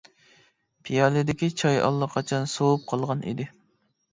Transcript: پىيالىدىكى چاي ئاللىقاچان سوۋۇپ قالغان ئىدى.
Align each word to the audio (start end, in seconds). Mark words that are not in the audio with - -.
پىيالىدىكى 0.87 1.49
چاي 1.63 1.77
ئاللىقاچان 1.83 2.51
سوۋۇپ 2.55 2.89
قالغان 2.93 3.23
ئىدى. 3.29 3.49